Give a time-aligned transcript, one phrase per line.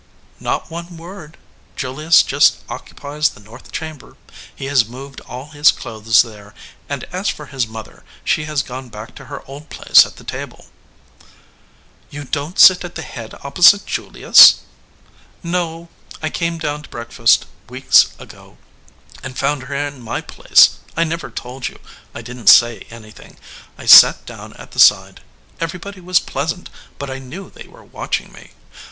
[0.39, 1.37] "Not one word.
[1.75, 4.17] Julius just occupies the north chamber.
[4.55, 6.55] He has moved all his clothes there,
[6.89, 10.23] and as for his mother, she has gone back to her old place at the
[10.23, 10.65] table."
[12.09, 15.89] "You don t sit at the head opposite Julius?" 200 SOUR SWEETINGS "No.
[16.23, 18.57] I came down to breakfast weeks ago
[19.21, 20.79] and found her in my place.
[20.97, 21.77] I never told you.
[22.15, 23.37] I didn t say anything.
[23.77, 25.21] I sat down at the side.
[25.59, 28.53] Everybody was pleasant, but I knew they were watching me.